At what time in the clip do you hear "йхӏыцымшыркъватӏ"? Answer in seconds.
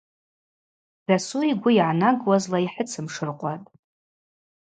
2.65-3.67